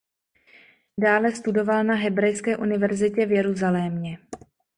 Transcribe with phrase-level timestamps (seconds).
[0.99, 4.17] Dále studoval na Hebrejské univerzitě v Jeruzalémě.